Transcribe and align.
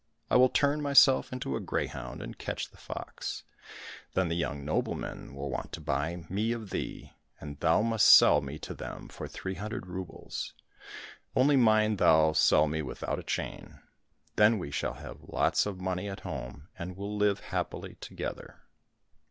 I 0.31 0.35
will 0.35 0.49
turn 0.49 0.81
myself 0.81 1.31
into 1.31 1.55
a 1.55 1.59
greyhound 1.59 2.23
and 2.23 2.35
catch 2.35 2.71
the 2.71 2.77
fox, 2.77 3.43
then 4.15 4.29
the 4.29 4.35
young 4.35 4.65
noblemen 4.65 5.35
will 5.35 5.51
want 5.51 5.71
to 5.73 5.79
buy 5.79 6.25
me 6.27 6.53
of 6.53 6.71
thee, 6.71 7.13
and 7.39 7.59
thou 7.59 7.83
must 7.83 8.07
sell 8.07 8.41
me 8.41 8.57
to 8.65 8.73
them 8.73 9.09
for 9.09 9.27
three 9.27 9.53
hundred 9.53 9.85
roubles— 9.85 10.55
only, 11.35 11.55
mind 11.55 11.99
thou 11.99 12.31
sell 12.33 12.65
me 12.67 12.81
without 12.81 13.19
a 13.19 13.23
chain; 13.23 13.79
then 14.37 14.57
we 14.57 14.71
shall 14.71 14.93
have 14.95 15.21
lots 15.21 15.67
of 15.67 15.79
money 15.79 16.09
at 16.09 16.21
home, 16.21 16.69
and 16.79 16.97
will 16.97 17.15
live 17.15 17.39
happily 17.51 17.93
together 18.01 18.63